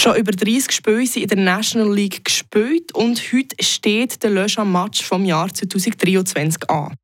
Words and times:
Schon 0.00 0.16
über 0.16 0.32
30 0.32 0.72
Spiele 0.72 1.06
sind 1.06 1.24
in 1.24 1.28
der 1.28 1.36
National 1.36 1.94
League 1.94 2.24
gespielt 2.24 2.90
und 2.94 3.20
heute 3.34 3.54
steht 3.62 4.22
der 4.22 4.30
Le 4.30 4.46
Match 4.64 5.04
vom 5.04 5.26
Jahr 5.26 5.52
2023 5.52 6.70
an. 6.70 6.96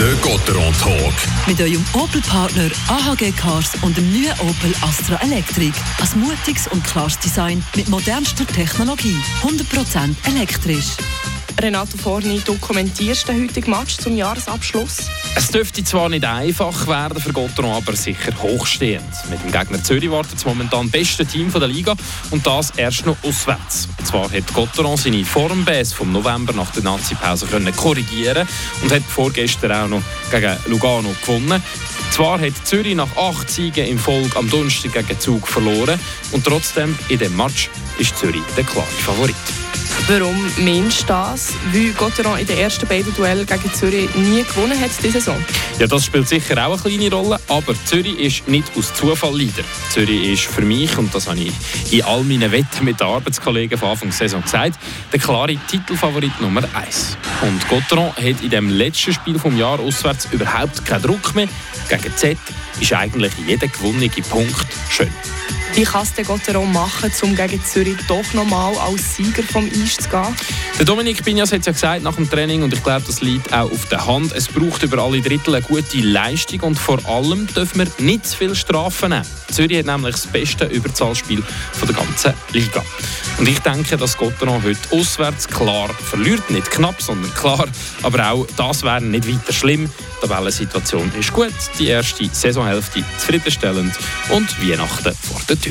Der 0.00 0.14
Gotteron 0.20 0.74
Talk. 0.80 1.14
Mit 1.46 1.60
eurem 1.60 1.84
Opel-Partner 1.92 2.68
AHG 2.88 3.30
Cars 3.36 3.74
und 3.82 3.96
dem 3.96 4.10
neuen 4.10 4.32
Opel 4.40 4.74
Astra 4.80 5.20
Electric. 5.22 5.72
Ein 6.00 6.20
mutiges 6.20 6.66
und 6.66 6.82
klares 6.82 7.16
Design 7.20 7.62
mit 7.76 7.88
modernster 7.88 8.44
Technologie. 8.44 9.14
100% 9.44 10.16
elektrisch. 10.34 10.96
Renato 11.58 11.96
Forni, 11.96 12.40
dokumentierst 12.44 13.28
den 13.28 13.42
heutigen 13.42 13.70
Match 13.70 13.96
zum 13.96 14.16
Jahresabschluss? 14.16 15.08
Es 15.34 15.48
dürfte 15.48 15.82
zwar 15.84 16.08
nicht 16.08 16.24
einfach 16.24 16.86
werden 16.86 17.20
für 17.20 17.32
Gotteron, 17.32 17.72
aber 17.72 17.94
sicher 17.94 18.32
hochstehend. 18.42 19.04
Mit 19.30 19.42
dem 19.42 19.50
Gegner 19.52 19.82
Zürich 19.82 20.10
wartet 20.10 20.34
das 20.34 20.44
momentan 20.44 20.90
beste 20.90 21.24
Team 21.24 21.50
der 21.52 21.68
Liga 21.68 21.94
und 22.30 22.46
das 22.46 22.70
erst 22.76 23.06
noch 23.06 23.16
auswärts. 23.22 23.88
Und 23.98 24.06
zwar 24.06 24.30
hat 24.30 24.52
Gotteron 24.52 24.96
seine 24.96 25.24
Formbase 25.24 25.94
vom 25.94 26.12
November 26.12 26.52
nach 26.52 26.70
der 26.72 26.82
Nazi-Pause 26.82 27.46
korrigieren 27.76 28.46
und 28.82 28.92
hat 28.92 29.02
vorgestern 29.02 29.72
auch 29.72 29.88
noch 29.88 30.02
gegen 30.30 30.56
Lugano 30.66 31.14
gewonnen. 31.22 31.62
Zwar 32.10 32.40
hat 32.40 32.54
Zürich 32.64 32.94
nach 32.94 33.16
acht 33.16 33.50
Siegen 33.50 33.86
im 33.86 33.98
Folge 33.98 34.36
am 34.36 34.50
Donnerstag 34.50 34.92
gegen 34.92 35.20
Zug 35.20 35.46
verloren 35.46 35.98
und 36.32 36.44
trotzdem 36.44 36.98
in 37.08 37.18
dem 37.18 37.36
Match 37.36 37.70
ist 37.98 38.18
Zürich 38.18 38.42
der 38.56 38.64
klare 38.64 38.86
Favorit. 38.86 39.36
Warum 40.10 40.34
meinst 40.64 41.02
du 41.02 41.06
das? 41.06 41.52
Weil 41.72 41.92
Gotteron 41.92 42.36
in 42.40 42.44
den 42.44 42.58
ersten 42.58 42.84
beiden 42.84 43.14
Duellen 43.14 43.46
gegen 43.46 43.72
Zürich 43.72 44.12
nie 44.16 44.42
gewonnen 44.42 44.76
hat 44.80 44.90
diese 44.98 45.20
Saison. 45.20 45.36
Ja, 45.78 45.86
das 45.86 46.04
spielt 46.04 46.26
sicher 46.26 46.66
auch 46.66 46.84
eine 46.84 46.96
kleine 46.96 47.14
Rolle, 47.14 47.38
aber 47.46 47.76
Zürich 47.84 48.18
ist 48.18 48.48
nicht 48.48 48.72
aus 48.76 48.92
Zufall 48.92 49.36
Leader. 49.36 49.62
Zürich 49.90 50.32
ist 50.32 50.46
für 50.46 50.62
mich, 50.62 50.98
und 50.98 51.14
das 51.14 51.28
habe 51.28 51.38
ich 51.38 51.52
in 51.92 52.02
all 52.02 52.24
meinen 52.24 52.50
Wetten 52.50 52.84
mit 52.84 52.98
den 52.98 53.06
Arbeitskollegen 53.06 53.78
von 53.78 53.90
Anfang 53.90 54.08
der 54.08 54.18
Saison 54.18 54.42
gesagt, 54.42 54.80
der 55.12 55.20
klare 55.20 55.56
Titelfavorit 55.68 56.40
Nummer 56.40 56.64
1. 56.74 57.16
Und 57.42 57.68
Gotteron 57.68 58.08
hat 58.08 58.42
in 58.42 58.50
dem 58.50 58.68
letzten 58.68 59.12
Spiel 59.12 59.38
vom 59.38 59.56
Jahr 59.56 59.78
auswärts 59.78 60.26
überhaupt 60.32 60.84
keinen 60.84 61.02
Druck 61.02 61.36
mehr. 61.36 61.46
Gegen 61.88 62.16
Z 62.16 62.36
ist 62.80 62.92
eigentlich 62.92 63.32
jeder 63.46 63.68
gewonnene 63.68 64.10
Punkt 64.28 64.66
schön. 64.90 65.12
Wie 65.74 65.84
kann 65.84 66.02
es 66.02 66.12
der 66.12 66.24
Gotteron 66.24 66.72
machen, 66.72 67.12
um 67.22 67.34
gegen 67.34 67.64
Zürich 67.64 67.96
doch 68.08 68.32
nochmal 68.34 68.76
als 68.78 69.16
Sieger 69.16 69.42
vom 69.42 69.66
Eis 69.66 69.96
zu 69.96 70.08
gehen? 70.08 70.36
Der 70.78 70.84
Dominik 70.84 71.24
Pinjas 71.24 71.52
hat 71.52 71.60
es 71.60 71.66
ja 71.66 71.72
gesagt 71.72 72.02
nach 72.02 72.16
dem 72.16 72.28
Training 72.28 72.62
und 72.62 72.72
ich 72.72 72.82
glaube, 72.82 73.04
das 73.06 73.20
liegt 73.20 73.52
auch 73.52 73.70
auf 73.70 73.86
der 73.88 74.04
Hand. 74.04 74.32
Es 74.32 74.48
braucht 74.48 74.82
über 74.82 75.02
alle 75.02 75.20
Drittel 75.20 75.54
eine 75.54 75.64
gute 75.64 75.98
Leistung 75.98 76.60
und 76.60 76.78
vor 76.78 76.98
allem 77.06 77.46
dürfen 77.46 77.78
wir 77.78 78.04
nicht 78.04 78.26
zu 78.26 78.36
viel 78.36 78.54
Strafen 78.54 79.10
nehmen. 79.10 79.24
Zürich 79.50 79.78
hat 79.78 79.86
nämlich 79.86 80.16
das 80.16 80.26
beste 80.26 80.64
Überzahlspiel 80.66 81.42
von 81.72 81.88
der 81.88 81.96
ganzen 81.96 82.34
Liga. 82.52 82.84
Und 83.38 83.48
ich 83.48 83.58
denke, 83.60 83.96
dass 83.96 84.16
Gotteron 84.16 84.62
heute 84.62 84.78
auswärts 84.90 85.48
klar 85.48 85.88
verliert. 85.88 86.50
Nicht 86.50 86.70
knapp, 86.70 87.00
sondern 87.00 87.32
klar. 87.34 87.66
Aber 88.02 88.30
auch 88.30 88.46
das 88.56 88.82
wäre 88.82 89.00
nicht 89.00 89.28
weiter 89.28 89.52
schlimm. 89.52 89.90
Die 90.22 90.26
Tabellensituation 90.26 91.10
ist 91.18 91.32
gut, 91.32 91.54
die 91.78 91.86
erste 91.86 92.28
Saisonhälfte 92.30 93.02
zufriedenstellend 93.18 93.94
und 94.28 94.62
Weihnachten 94.62 95.14
vor 95.14 95.40
der 95.48 95.58
Tür. 95.58 95.69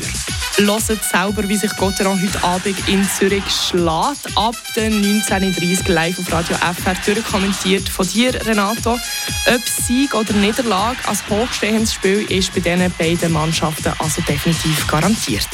Hört 0.89 1.03
selber, 1.03 1.47
wie 1.47 1.55
sich 1.55 1.75
Gotteron 1.75 2.22
heute 2.22 2.44
Abend 2.44 2.88
in 2.88 3.08
Zürich 3.08 3.44
schlägt. 3.50 4.36
Ab 4.36 4.56
den 4.75 5.02
19.30 5.03 5.88
Uhr 5.88 5.94
live 5.94 6.19
auf 6.19 6.31
Radio 6.31 6.56
FR 6.58 6.95
durchkommentiert 7.06 7.88
von 7.88 8.08
dir, 8.08 8.33
Renato. 8.45 8.94
Ob 8.94 9.61
Sieg 9.67 10.14
oder 10.14 10.33
Niederlage 10.33 10.97
als 11.06 11.23
hochstehendes 11.30 11.94
Spiel 11.94 12.25
ist 12.31 12.53
bei 12.53 12.61
diesen 12.61 12.91
beiden 12.97 13.31
Mannschaften 13.31 13.94
also 14.00 14.22
definitiv 14.22 14.88
garantiert. 14.88 15.47